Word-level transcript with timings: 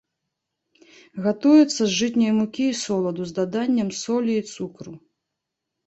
Гатуецца 1.25 1.77
з 1.85 1.91
жытняй 1.99 2.33
мукі 2.39 2.65
і 2.73 2.77
соладу 2.83 3.23
з 3.31 3.39
даданнем 3.39 3.89
солі 4.03 4.33
і 4.43 4.47
цукру. 4.57 4.93